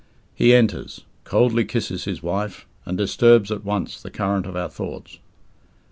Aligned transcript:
He 0.33 0.55
enters, 0.55 1.05
coldly 1.25 1.63
kisses 1.63 2.05
his 2.05 2.23
wife, 2.23 2.65
and 2.87 2.97
disturbs 2.97 3.51
at 3.51 3.63
once 3.63 4.01
the 4.01 4.09
current 4.09 4.47
of 4.47 4.55
our 4.55 4.67
thoughts. 4.67 5.19